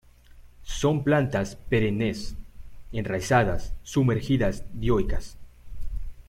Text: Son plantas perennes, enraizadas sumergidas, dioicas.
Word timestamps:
Son 0.63 1.03
plantas 1.03 1.53
perennes, 1.69 2.35
enraizadas 2.91 3.71
sumergidas, 3.83 4.63
dioicas. 4.73 5.37